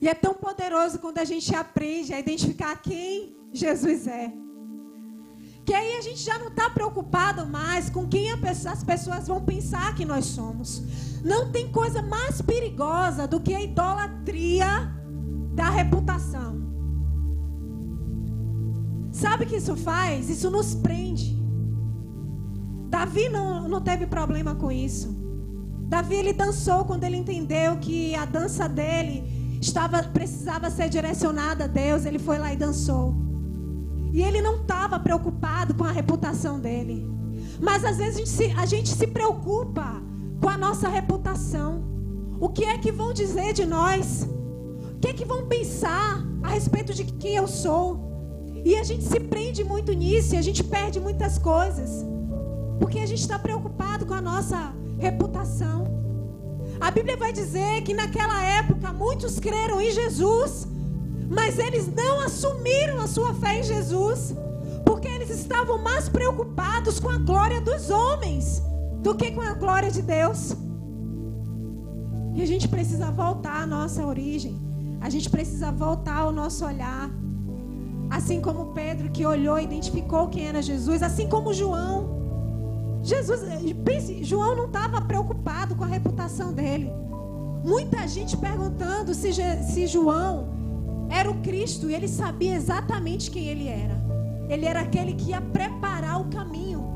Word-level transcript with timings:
E 0.00 0.08
é 0.08 0.14
tão 0.14 0.34
poderoso 0.34 0.98
quando 0.98 1.18
a 1.18 1.24
gente 1.24 1.54
aprende 1.54 2.12
a 2.12 2.20
identificar 2.20 2.76
quem 2.76 3.36
Jesus 3.52 4.06
é. 4.06 4.32
Que 5.64 5.74
aí 5.74 5.98
a 5.98 6.00
gente 6.00 6.20
já 6.20 6.38
não 6.38 6.48
está 6.48 6.70
preocupado 6.70 7.44
mais 7.46 7.90
com 7.90 8.08
quem 8.08 8.30
as 8.30 8.84
pessoas 8.84 9.26
vão 9.26 9.44
pensar 9.44 9.94
que 9.94 10.04
nós 10.04 10.24
somos. 10.26 10.82
Não 11.24 11.50
tem 11.50 11.70
coisa 11.70 12.00
mais 12.00 12.40
perigosa 12.40 13.26
do 13.26 13.40
que 13.40 13.52
a 13.52 13.62
idolatria 13.62 14.94
da 15.54 15.68
reputação. 15.68 16.56
Sabe 19.12 19.44
o 19.44 19.46
que 19.48 19.56
isso 19.56 19.76
faz? 19.76 20.30
Isso 20.30 20.48
nos 20.48 20.74
prende. 20.76 21.36
Davi 22.88 23.28
não, 23.28 23.68
não 23.68 23.80
teve 23.80 24.06
problema 24.06 24.54
com 24.54 24.70
isso. 24.70 25.14
Davi 25.88 26.14
ele 26.14 26.32
dançou 26.32 26.84
quando 26.84 27.04
ele 27.04 27.16
entendeu 27.16 27.78
que 27.78 28.14
a 28.14 28.24
dança 28.24 28.68
dele 28.68 29.37
estava 29.60 30.02
precisava 30.02 30.70
ser 30.70 30.88
direcionada 30.88 31.64
a 31.64 31.66
Deus. 31.66 32.04
Ele 32.04 32.18
foi 32.18 32.38
lá 32.38 32.52
e 32.52 32.56
dançou. 32.56 33.14
E 34.12 34.22
ele 34.22 34.40
não 34.40 34.56
estava 34.56 34.98
preocupado 34.98 35.74
com 35.74 35.84
a 35.84 35.92
reputação 35.92 36.58
dele. 36.58 37.06
Mas 37.60 37.84
às 37.84 37.96
vezes 37.96 38.14
a 38.14 38.18
gente, 38.18 38.30
se, 38.30 38.44
a 38.56 38.66
gente 38.66 38.88
se 38.88 39.06
preocupa 39.06 40.02
com 40.40 40.48
a 40.48 40.56
nossa 40.56 40.88
reputação. 40.88 41.82
O 42.40 42.48
que 42.48 42.64
é 42.64 42.78
que 42.78 42.92
vão 42.92 43.12
dizer 43.12 43.52
de 43.52 43.66
nós? 43.66 44.28
O 44.94 44.98
que 45.00 45.08
é 45.08 45.12
que 45.12 45.24
vão 45.24 45.46
pensar 45.46 46.24
a 46.42 46.48
respeito 46.48 46.94
de 46.94 47.04
quem 47.04 47.34
eu 47.34 47.48
sou? 47.48 48.08
E 48.64 48.76
a 48.76 48.84
gente 48.84 49.04
se 49.04 49.20
prende 49.20 49.64
muito 49.64 49.92
nisso 49.92 50.34
e 50.34 50.38
a 50.38 50.42
gente 50.42 50.62
perde 50.62 51.00
muitas 51.00 51.38
coisas. 51.38 52.04
Porque 52.78 52.98
a 52.98 53.06
gente 53.06 53.20
está 53.20 53.38
preocupado 53.38 54.06
com 54.06 54.14
a 54.14 54.20
nossa 54.20 54.72
reputação. 54.98 55.97
A 56.80 56.90
Bíblia 56.90 57.16
vai 57.16 57.32
dizer 57.32 57.82
que 57.82 57.92
naquela 57.92 58.42
época 58.42 58.92
muitos 58.92 59.38
creram 59.40 59.80
em 59.80 59.90
Jesus, 59.90 60.66
mas 61.28 61.58
eles 61.58 61.92
não 61.92 62.20
assumiram 62.20 63.00
a 63.00 63.06
sua 63.06 63.34
fé 63.34 63.58
em 63.58 63.62
Jesus, 63.62 64.34
porque 64.84 65.08
eles 65.08 65.30
estavam 65.30 65.78
mais 65.82 66.08
preocupados 66.08 67.00
com 67.00 67.08
a 67.08 67.18
glória 67.18 67.60
dos 67.60 67.90
homens 67.90 68.62
do 69.02 69.14
que 69.14 69.30
com 69.32 69.40
a 69.40 69.54
glória 69.54 69.90
de 69.90 70.02
Deus. 70.02 70.56
E 72.34 72.42
a 72.42 72.46
gente 72.46 72.68
precisa 72.68 73.10
voltar 73.10 73.62
à 73.62 73.66
nossa 73.66 74.06
origem. 74.06 74.56
A 75.00 75.10
gente 75.10 75.28
precisa 75.28 75.72
voltar 75.72 76.18
ao 76.18 76.32
nosso 76.32 76.64
olhar. 76.64 77.10
Assim 78.10 78.40
como 78.40 78.72
Pedro 78.72 79.10
que 79.10 79.26
olhou 79.26 79.58
e 79.58 79.64
identificou 79.64 80.28
quem 80.28 80.46
era 80.46 80.62
Jesus, 80.62 81.02
assim 81.02 81.28
como 81.28 81.52
João. 81.52 82.17
Jesus, 83.02 83.40
pense, 83.84 84.24
João 84.24 84.56
não 84.56 84.66
estava 84.66 85.00
preocupado 85.00 85.74
com 85.74 85.84
a 85.84 85.86
reputação 85.86 86.52
dele. 86.52 86.90
Muita 87.64 88.06
gente 88.06 88.36
perguntando 88.36 89.14
se, 89.14 89.32
se 89.32 89.86
João 89.86 90.48
era 91.10 91.30
o 91.30 91.40
Cristo 91.40 91.88
e 91.88 91.94
ele 91.94 92.08
sabia 92.08 92.54
exatamente 92.54 93.30
quem 93.30 93.46
ele 93.46 93.68
era. 93.68 93.98
Ele 94.48 94.64
era 94.64 94.80
aquele 94.80 95.14
que 95.14 95.30
ia 95.30 95.40
preparar 95.40 96.20
o 96.20 96.26
caminho. 96.26 96.86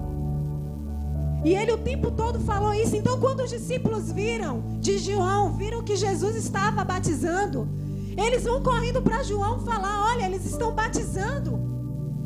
E 1.44 1.55
ele 1.55 1.72
o 1.72 1.78
tempo 1.78 2.11
todo 2.11 2.39
falou 2.41 2.72
isso. 2.72 2.94
Então, 2.94 3.19
quando 3.19 3.41
os 3.41 3.50
discípulos 3.50 4.12
viram 4.12 4.62
de 4.81 4.98
João, 4.98 5.53
viram 5.56 5.83
que 5.83 5.97
Jesus 5.97 6.37
estava 6.37 6.84
batizando, 6.84 7.69
eles 8.16 8.44
vão 8.44 8.62
correndo 8.62 9.03
para 9.03 9.22
João 9.22 9.61
falar: 9.61 10.12
Olha, 10.12 10.27
eles 10.27 10.47
estão 10.47 10.72
batizando. 10.72 11.72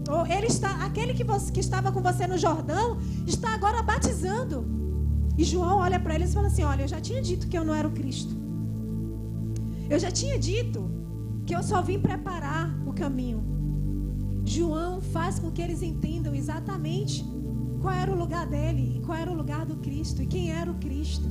Ou 0.09 0.27
ele 0.27 0.47
está, 0.47 0.85
aquele 0.85 1.15
que, 1.15 1.25
você, 1.25 1.51
que 1.51 1.61
estava 1.61 1.91
com 1.91 2.01
você 2.01 2.27
no 2.27 2.39
Jordão 2.39 2.99
está 3.27 3.55
agora 3.55 3.83
batizando. 3.83 4.65
E 5.37 5.45
João 5.45 5.79
olha 5.79 5.99
para 5.99 6.15
eles 6.15 6.31
e 6.31 6.35
fala 6.35 6.47
assim: 6.47 6.63
Olha, 6.63 6.83
eu 6.83 6.89
já 6.89 7.01
tinha 7.01 7.21
dito 7.21 7.49
que 7.49 7.59
eu 7.59 7.65
não 7.65 7.75
era 7.75 7.87
o 7.87 7.91
Cristo. 7.91 8.35
Eu 9.91 9.99
já 9.99 10.11
tinha 10.11 10.39
dito 10.39 10.91
que 11.45 11.55
eu 11.55 11.63
só 11.63 11.83
vim 11.83 11.99
preparar 11.99 12.75
o 12.87 12.93
caminho. 12.93 13.43
João 14.45 15.01
faz 15.01 15.39
com 15.39 15.51
que 15.51 15.61
eles 15.61 15.83
entendam 15.83 16.35
exatamente 16.35 17.25
qual 17.81 17.93
era 17.93 18.11
o 18.13 18.19
lugar 18.19 18.47
dele 18.47 18.97
e 18.97 19.01
qual 19.01 19.19
era 19.19 19.31
o 19.31 19.35
lugar 19.35 19.67
do 19.67 19.77
Cristo 19.77 20.23
e 20.23 20.27
quem 20.27 20.51
era 20.51 20.71
o 20.71 20.75
Cristo. 20.75 21.29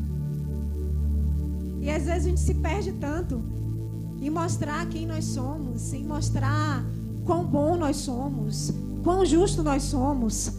E 1.82 1.90
às 1.90 2.06
vezes 2.06 2.26
a 2.26 2.30
gente 2.30 2.40
se 2.40 2.56
perde 2.56 2.94
tanto 2.94 3.44
em 4.22 4.30
mostrar 4.30 4.86
quem 4.88 5.06
nós 5.06 5.26
somos, 5.26 5.94
em 5.94 6.06
mostrar 6.06 6.84
quão 7.26 7.44
bom 7.44 7.76
nós 7.76 7.98
somos, 7.98 8.72
quão 9.04 9.26
justo 9.26 9.64
nós 9.64 9.84
somos, 9.84 10.52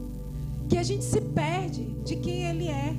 que 0.68 0.78
a 0.78 0.82
gente 0.82 1.04
se 1.04 1.20
perde 1.20 1.84
de 2.04 2.16
quem 2.16 2.44
Ele 2.44 2.68
é, 2.68 2.96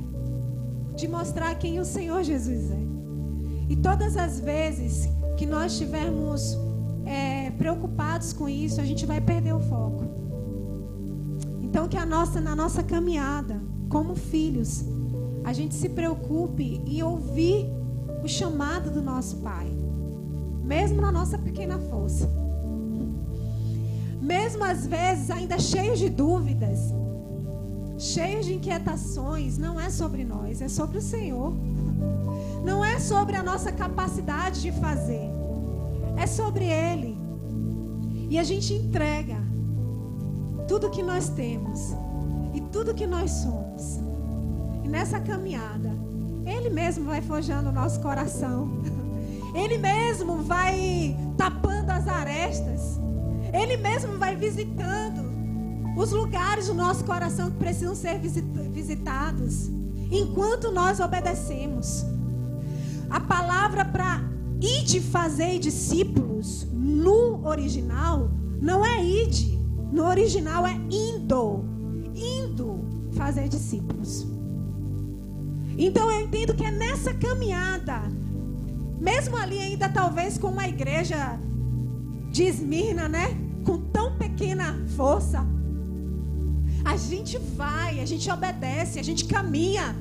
de 0.95 1.07
mostrar 1.07 1.55
quem 1.55 1.79
o 1.79 1.85
Senhor 1.85 2.23
Jesus 2.23 2.69
é. 2.71 2.83
E 3.67 3.75
todas 3.75 4.15
as 4.15 4.39
vezes 4.39 5.09
que 5.35 5.45
nós 5.45 5.71
estivermos 5.71 6.57
é, 7.05 7.49
preocupados 7.51 8.31
com 8.31 8.47
isso, 8.47 8.79
a 8.79 8.85
gente 8.85 9.05
vai 9.05 9.19
perder 9.19 9.53
o 9.53 9.59
foco. 9.59 10.03
Então 11.61 11.87
que 11.87 11.97
a 11.97 12.05
nossa, 12.05 12.39
na 12.39 12.55
nossa 12.55 12.83
caminhada, 12.83 13.59
como 13.89 14.15
filhos, 14.15 14.85
a 15.43 15.51
gente 15.51 15.73
se 15.73 15.89
preocupe 15.89 16.81
em 16.85 17.01
ouvir 17.01 17.65
o 18.23 18.27
chamado 18.27 18.91
do 18.91 19.01
nosso 19.01 19.37
Pai, 19.37 19.67
mesmo 20.63 21.01
na 21.01 21.11
nossa 21.11 21.37
pequena 21.37 21.79
força. 21.79 22.42
Mesmo 24.23 24.63
às 24.63 24.87
vezes 24.87 25.29
ainda 25.29 25.59
cheios 25.59 25.99
de 25.99 26.09
dúvidas, 26.09 26.79
cheios 27.97 28.45
de 28.45 28.53
inquietações, 28.53 29.57
não 29.57 29.77
é 29.77 29.89
sobre 29.89 30.23
nós, 30.23 30.61
é 30.61 30.69
sobre 30.69 30.97
o 30.97 31.01
Senhor. 31.01 31.53
Não 32.63 32.85
é 32.85 32.99
sobre 32.99 33.35
a 33.35 33.43
nossa 33.43 33.69
capacidade 33.69 34.61
de 34.61 34.71
fazer. 34.71 35.29
É 36.15 36.25
sobre 36.25 36.63
Ele. 36.63 37.17
E 38.29 38.39
a 38.39 38.43
gente 38.43 38.73
entrega 38.73 39.35
tudo 40.69 40.89
que 40.89 41.03
nós 41.03 41.27
temos 41.27 41.93
e 42.53 42.61
tudo 42.61 42.93
que 42.93 43.05
nós 43.05 43.29
somos. 43.29 43.99
E 44.85 44.87
nessa 44.87 45.19
caminhada, 45.19 45.91
Ele 46.45 46.69
mesmo 46.69 47.03
vai 47.03 47.21
forjando 47.21 47.67
o 47.67 47.73
nosso 47.73 47.99
coração. 47.99 48.69
Ele 49.53 49.77
mesmo 49.77 50.37
vai 50.43 51.17
tapando 51.35 51.91
as 51.91 52.07
arestas. 52.07 53.02
Ele 53.53 53.77
mesmo 53.77 54.17
vai 54.17 54.35
visitando 54.35 55.31
os 55.95 56.11
lugares 56.11 56.67
do 56.67 56.73
nosso 56.73 57.03
coração 57.05 57.51
que 57.51 57.57
precisam 57.57 57.95
ser 57.95 58.19
visitados. 58.19 59.69
Enquanto 60.11 60.71
nós 60.71 60.99
obedecemos. 60.99 62.03
A 63.09 63.19
palavra 63.19 63.85
para 63.85 64.21
ide 64.59 64.99
fazer 64.99 65.59
discípulos 65.59 66.67
no 66.71 67.45
original 67.45 68.31
não 68.59 68.83
é 68.83 69.03
ide. 69.03 69.57
No 69.91 70.05
original 70.05 70.65
é 70.65 70.73
indo. 70.89 71.63
Indo 72.15 72.83
fazer 73.13 73.47
discípulos. 73.47 74.25
Então 75.77 76.11
eu 76.11 76.21
entendo 76.21 76.53
que 76.53 76.63
é 76.63 76.71
nessa 76.71 77.13
caminhada, 77.13 78.01
mesmo 78.99 79.35
ali 79.35 79.59
ainda 79.59 79.89
talvez 79.89 80.37
com 80.37 80.49
uma 80.49 80.67
igreja 80.67 81.39
de 82.33 82.43
Esmirna, 82.45 83.07
né? 83.07 83.27
Com 83.63 83.77
tão 83.77 84.17
pequena 84.17 84.75
força, 84.97 85.45
a 86.83 86.97
gente 86.97 87.37
vai, 87.37 87.99
a 87.99 88.05
gente 88.05 88.29
obedece, 88.29 88.99
a 88.99 89.03
gente 89.03 89.25
caminha. 89.25 89.95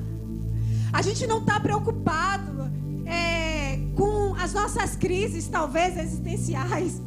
A 0.91 1.01
gente 1.03 1.27
não 1.27 1.37
está 1.37 1.59
preocupado 1.59 2.71
é, 3.05 3.77
com 3.95 4.33
as 4.35 4.51
nossas 4.51 4.95
crises, 4.95 5.47
talvez 5.47 5.95
existenciais. 5.95 6.99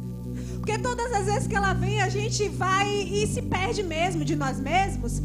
Porque 0.55 0.77
todas 0.77 1.11
as 1.11 1.25
vezes 1.25 1.47
que 1.47 1.55
ela 1.55 1.73
vem, 1.73 2.01
a 2.01 2.07
gente 2.07 2.47
vai 2.47 2.89
e 2.89 3.27
se 3.27 3.41
perde 3.41 3.83
mesmo 3.83 4.23
de 4.23 4.35
nós 4.35 4.57
mesmos. 4.59 5.21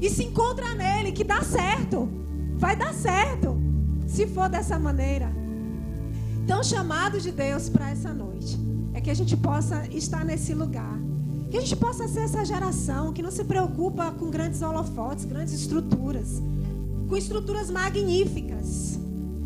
E 0.00 0.08
se 0.08 0.22
encontra 0.22 0.74
nele, 0.76 1.10
que 1.10 1.24
dá 1.24 1.42
certo. 1.42 2.08
Vai 2.56 2.76
dar 2.76 2.94
certo. 2.94 3.60
Se 4.06 4.28
for 4.28 4.48
dessa 4.48 4.78
maneira. 4.78 5.28
Então, 6.44 6.62
chamado 6.62 7.20
de 7.20 7.32
Deus 7.32 7.68
para 7.68 7.90
essa 7.90 8.12
noite 8.12 8.73
é 8.94 9.00
que 9.00 9.10
a 9.10 9.14
gente 9.14 9.36
possa 9.36 9.86
estar 9.88 10.24
nesse 10.24 10.54
lugar. 10.54 10.98
Que 11.50 11.58
a 11.58 11.60
gente 11.60 11.76
possa 11.76 12.08
ser 12.08 12.20
essa 12.20 12.44
geração 12.44 13.12
que 13.12 13.22
não 13.22 13.30
se 13.30 13.44
preocupa 13.44 14.10
com 14.12 14.30
grandes 14.30 14.62
holofotes, 14.62 15.24
grandes 15.24 15.52
estruturas. 15.52 16.42
Com 17.08 17.16
estruturas 17.16 17.70
magníficas 17.70 18.98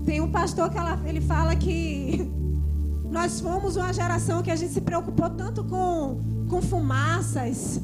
tem 0.08 0.22
um 0.22 0.30
pastor 0.30 0.70
que 0.70 0.78
ela, 0.78 0.98
ele 1.04 1.20
fala 1.20 1.54
que 1.54 2.32
nós 3.12 3.42
fomos 3.42 3.76
uma 3.76 3.92
geração 3.92 4.42
que 4.42 4.50
a 4.50 4.56
gente 4.56 4.72
se 4.72 4.80
preocupou 4.80 5.28
tanto 5.28 5.62
com, 5.64 6.22
com 6.48 6.62
fumaças, 6.62 7.78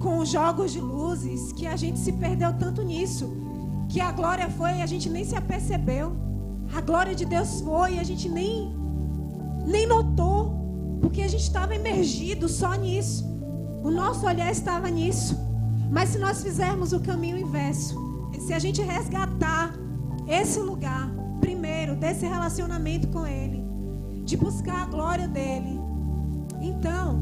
com 0.00 0.24
jogos 0.24 0.72
de 0.72 0.80
luzes, 0.80 1.52
que 1.52 1.68
a 1.68 1.76
gente 1.76 2.00
se 2.00 2.10
perdeu 2.10 2.52
tanto 2.54 2.82
nisso. 2.82 3.30
Que 3.88 4.00
a 4.00 4.10
glória 4.10 4.50
foi 4.50 4.78
e 4.78 4.82
a 4.82 4.86
gente 4.86 5.08
nem 5.08 5.24
se 5.24 5.36
apercebeu. 5.36 6.12
A 6.74 6.80
glória 6.80 7.14
de 7.14 7.24
Deus 7.24 7.60
foi 7.60 7.94
e 7.94 7.98
a 8.00 8.04
gente 8.04 8.28
nem, 8.28 8.74
nem 9.64 9.86
notou. 9.86 10.59
Porque 11.10 11.22
a 11.22 11.28
gente 11.28 11.42
estava 11.42 11.74
emergido 11.74 12.48
só 12.48 12.72
nisso. 12.74 13.24
O 13.82 13.90
nosso 13.90 14.24
olhar 14.24 14.48
estava 14.48 14.88
nisso. 14.88 15.36
Mas 15.90 16.10
se 16.10 16.18
nós 16.18 16.40
fizermos 16.40 16.92
o 16.92 17.00
caminho 17.00 17.36
inverso, 17.36 17.96
se 18.38 18.52
a 18.52 18.60
gente 18.60 18.80
resgatar 18.80 19.74
esse 20.28 20.60
lugar, 20.60 21.10
primeiro, 21.40 21.96
desse 21.96 22.24
relacionamento 22.24 23.08
com 23.08 23.26
Ele, 23.26 23.60
de 24.24 24.36
buscar 24.36 24.82
a 24.82 24.86
glória 24.86 25.26
dele. 25.26 25.80
Então, 26.60 27.20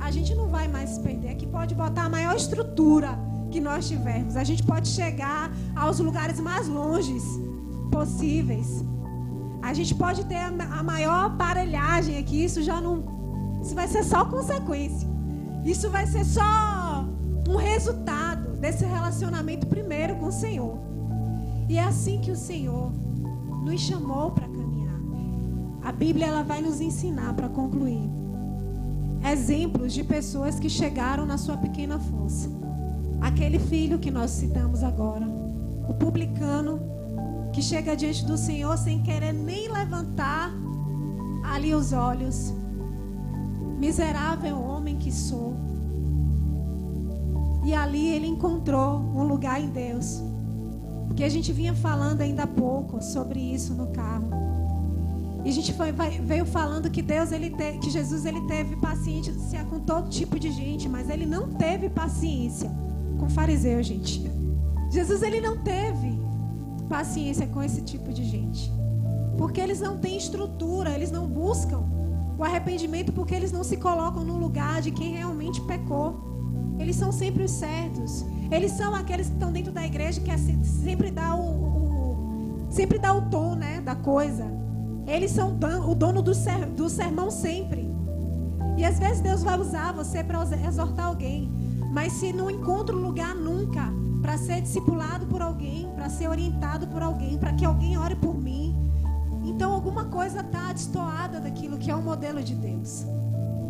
a 0.00 0.10
gente 0.10 0.34
não 0.34 0.48
vai 0.48 0.66
mais 0.66 0.90
se 0.90 1.00
perder. 1.00 1.28
Aqui 1.28 1.46
pode 1.46 1.76
botar 1.76 2.06
a 2.06 2.08
maior 2.08 2.34
estrutura 2.34 3.16
que 3.52 3.60
nós 3.60 3.86
tivermos. 3.86 4.36
A 4.36 4.42
gente 4.42 4.64
pode 4.64 4.88
chegar 4.88 5.52
aos 5.76 6.00
lugares 6.00 6.40
mais 6.40 6.66
longes 6.66 7.22
possíveis. 7.92 8.84
A 9.62 9.74
gente 9.74 9.94
pode 9.94 10.24
ter 10.24 10.38
a 10.38 10.82
maior 10.82 11.26
aparelhagem 11.26 12.18
aqui. 12.18 12.44
Isso 12.44 12.62
já 12.62 12.80
não. 12.80 13.60
Isso 13.62 13.74
vai 13.74 13.86
ser 13.88 14.04
só 14.04 14.24
consequência. 14.24 15.08
Isso 15.64 15.90
vai 15.90 16.06
ser 16.06 16.24
só 16.24 17.04
um 17.48 17.56
resultado 17.56 18.56
desse 18.56 18.84
relacionamento 18.84 19.66
primeiro 19.66 20.16
com 20.16 20.26
o 20.26 20.32
Senhor. 20.32 20.78
E 21.68 21.76
é 21.76 21.84
assim 21.84 22.20
que 22.20 22.30
o 22.30 22.36
Senhor 22.36 22.92
nos 23.64 23.80
chamou 23.80 24.30
para 24.30 24.48
caminhar. 24.48 24.98
A 25.82 25.92
Bíblia 25.92 26.26
ela 26.26 26.42
vai 26.42 26.60
nos 26.60 26.80
ensinar 26.80 27.34
para 27.34 27.48
concluir 27.48 28.10
exemplos 29.30 29.92
de 29.92 30.02
pessoas 30.02 30.58
que 30.58 30.70
chegaram 30.70 31.26
na 31.26 31.36
sua 31.36 31.56
pequena 31.56 31.98
força. 31.98 32.48
Aquele 33.20 33.58
filho 33.58 33.98
que 33.98 34.10
nós 34.10 34.30
citamos 34.30 34.82
agora, 34.82 35.26
o 35.88 35.94
publicano 35.94 36.80
que 37.52 37.62
chega 37.62 37.96
diante 37.96 38.24
do 38.24 38.36
Senhor 38.36 38.76
sem 38.78 39.02
querer 39.02 39.32
nem 39.32 39.70
levantar 39.70 40.50
ali 41.42 41.74
os 41.74 41.92
olhos. 41.92 42.52
Miserável 43.78 44.60
homem 44.60 44.96
que 44.96 45.10
sou. 45.10 45.54
E 47.64 47.74
ali 47.74 48.08
ele 48.08 48.26
encontrou 48.26 48.98
um 48.98 49.24
lugar 49.24 49.60
em 49.60 49.68
Deus. 49.68 50.22
Porque 51.06 51.24
a 51.24 51.28
gente 51.28 51.52
vinha 51.52 51.74
falando 51.74 52.20
ainda 52.20 52.44
há 52.44 52.46
pouco 52.46 53.02
sobre 53.02 53.40
isso 53.40 53.74
no 53.74 53.88
carro. 53.88 54.30
E 55.44 55.48
a 55.48 55.52
gente 55.52 55.72
foi, 55.72 55.90
veio 55.92 56.44
falando 56.44 56.90
que 56.90 57.00
Deus, 57.00 57.32
ele 57.32 57.50
te, 57.50 57.78
que 57.78 57.90
Jesus 57.90 58.26
ele 58.26 58.42
teve 58.42 58.76
paciência 58.76 59.64
com 59.64 59.80
todo 59.80 60.10
tipo 60.10 60.38
de 60.38 60.50
gente, 60.52 60.88
mas 60.88 61.08
ele 61.08 61.24
não 61.24 61.48
teve 61.48 61.88
paciência 61.88 62.70
com 63.18 63.28
fariseu, 63.28 63.82
gente. 63.82 64.30
Jesus 64.90 65.22
ele 65.22 65.40
não 65.40 65.56
teve 65.58 66.19
paciência 66.90 67.46
com 67.46 67.62
esse 67.62 67.80
tipo 67.82 68.12
de 68.12 68.24
gente. 68.24 68.70
Porque 69.38 69.60
eles 69.60 69.80
não 69.80 69.96
têm 69.96 70.18
estrutura, 70.18 70.90
eles 70.90 71.12
não 71.12 71.26
buscam 71.26 71.84
o 72.36 72.42
arrependimento 72.42 73.12
porque 73.12 73.34
eles 73.34 73.52
não 73.52 73.62
se 73.62 73.76
colocam 73.76 74.24
no 74.24 74.36
lugar 74.36 74.82
de 74.82 74.90
quem 74.90 75.14
realmente 75.14 75.60
pecou. 75.62 76.74
Eles 76.78 76.96
são 76.96 77.12
sempre 77.12 77.44
os 77.44 77.52
certos. 77.52 78.24
Eles 78.50 78.72
são 78.72 78.94
aqueles 78.94 79.28
que 79.28 79.34
estão 79.34 79.52
dentro 79.52 79.72
da 79.72 79.86
igreja 79.86 80.20
que 80.20 80.30
é 80.30 80.36
sempre 80.36 81.10
dá 81.10 81.34
o, 81.34 81.40
o 81.40 82.66
sempre 82.70 82.98
dá 82.98 83.14
o 83.14 83.22
tom, 83.30 83.54
né, 83.54 83.80
da 83.80 83.94
coisa. 83.94 84.44
Eles 85.06 85.30
são 85.30 85.56
o 85.88 85.94
dono 85.94 86.20
do, 86.20 86.34
ser, 86.34 86.66
do 86.66 86.88
sermão 86.88 87.30
sempre. 87.30 87.88
E 88.76 88.84
às 88.84 88.98
vezes 88.98 89.20
Deus 89.20 89.42
vai 89.42 89.58
usar 89.58 89.92
você 89.92 90.24
para 90.24 90.42
exortar 90.66 91.06
alguém. 91.06 91.50
Mas 91.92 92.14
se 92.14 92.32
não 92.32 92.50
encontra 92.50 92.96
um 92.96 93.00
lugar 93.00 93.34
nunca 93.34 93.92
para 94.20 94.36
ser 94.38 94.60
discipulado 94.60 95.26
por 95.26 95.42
alguém, 95.42 95.88
para 95.94 96.08
ser 96.08 96.28
orientado 96.28 96.86
por 96.86 97.02
alguém, 97.02 97.38
para 97.38 97.52
que 97.52 97.64
alguém 97.64 97.96
ore 97.96 98.16
por 98.16 98.36
mim, 98.36 98.76
então 99.44 99.72
alguma 99.72 100.04
coisa 100.06 100.40
está 100.40 100.72
destoada 100.72 101.40
daquilo 101.40 101.78
que 101.78 101.90
é 101.90 101.94
o 101.94 102.02
modelo 102.02 102.42
de 102.42 102.54
Deus. 102.54 103.04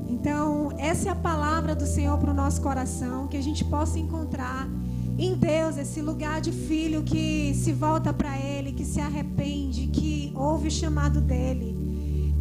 Então, 0.08 0.72
essa 0.76 1.08
é 1.08 1.12
a 1.12 1.16
palavra 1.16 1.74
do 1.74 1.86
Senhor 1.86 2.18
para 2.18 2.32
o 2.32 2.34
nosso 2.34 2.60
coração, 2.60 3.28
que 3.28 3.36
a 3.36 3.42
gente 3.42 3.64
possa 3.64 3.98
encontrar 3.98 4.68
em 5.16 5.34
Deus 5.34 5.76
esse 5.76 6.00
lugar 6.00 6.40
de 6.40 6.50
filho 6.50 7.02
que 7.02 7.54
se 7.54 7.72
volta 7.72 8.12
para 8.12 8.36
Ele, 8.36 8.72
que 8.72 8.84
se 8.84 9.00
arrepende, 9.00 9.86
que 9.86 10.32
ouve 10.34 10.68
o 10.68 10.70
chamado 10.70 11.20
dele 11.20 11.76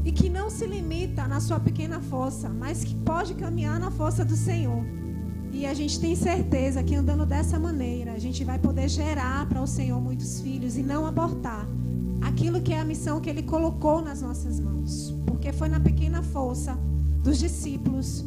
e 0.03 0.11
que 0.11 0.29
não 0.29 0.49
se 0.49 0.65
limita 0.65 1.27
na 1.27 1.39
sua 1.39 1.59
pequena 1.59 1.99
força, 1.99 2.49
mas 2.49 2.83
que 2.83 2.95
pode 2.95 3.35
caminhar 3.35 3.79
na 3.79 3.91
força 3.91 4.25
do 4.25 4.35
Senhor. 4.35 4.98
E 5.51 5.65
a 5.65 5.73
gente 5.73 5.99
tem 5.99 6.15
certeza 6.15 6.83
que 6.83 6.95
andando 6.95 7.25
dessa 7.25 7.59
maneira, 7.59 8.13
a 8.13 8.19
gente 8.19 8.43
vai 8.43 8.59
poder 8.59 8.87
gerar 8.87 9.47
para 9.49 9.61
o 9.61 9.67
Senhor 9.67 9.99
muitos 9.99 10.41
filhos 10.41 10.77
e 10.77 10.83
não 10.83 11.05
abortar 11.05 11.67
aquilo 12.21 12.61
que 12.61 12.73
é 12.73 12.79
a 12.79 12.85
missão 12.85 13.19
que 13.19 13.29
Ele 13.29 13.43
colocou 13.43 14.01
nas 14.01 14.21
nossas 14.21 14.59
mãos. 14.59 15.13
Porque 15.25 15.51
foi 15.51 15.67
na 15.67 15.79
pequena 15.79 16.21
força 16.21 16.77
dos 17.23 17.37
discípulos 17.37 18.25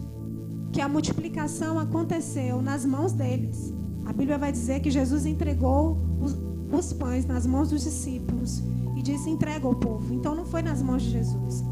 que 0.72 0.80
a 0.80 0.88
multiplicação 0.88 1.78
aconteceu 1.78 2.60
nas 2.62 2.84
mãos 2.84 3.12
deles. 3.12 3.72
A 4.04 4.12
Bíblia 4.12 4.38
vai 4.38 4.50
dizer 4.50 4.80
que 4.80 4.90
Jesus 4.90 5.26
entregou 5.26 5.98
os, 6.20 6.36
os 6.72 6.92
pães 6.92 7.24
nas 7.24 7.46
mãos 7.46 7.70
dos 7.70 7.82
discípulos 7.82 8.62
e 8.96 9.02
disse: 9.02 9.30
entrega 9.30 9.66
ao 9.66 9.74
povo. 9.74 10.12
Então 10.12 10.34
não 10.34 10.44
foi 10.44 10.62
nas 10.62 10.82
mãos 10.82 11.02
de 11.02 11.10
Jesus, 11.10 11.62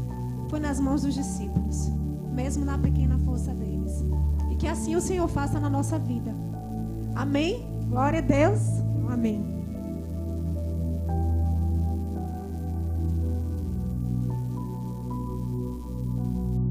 foi 0.49 0.59
nas 0.59 0.79
mãos 0.79 1.01
dos 1.01 1.13
discípulos, 1.13 1.89
mesmo 2.41 2.65
na 2.65 2.77
pequena 2.77 3.19
força 3.19 3.53
deles. 3.53 4.03
E 4.51 4.55
que 4.55 4.67
assim 4.67 4.95
o 4.95 5.01
Senhor 5.01 5.27
faça 5.27 5.59
na 5.59 5.69
nossa 5.69 5.99
vida. 5.99 6.33
Amém? 7.15 7.67
Glória 7.87 8.19
a 8.19 8.21
Deus. 8.21 8.59
Amém. 9.09 9.60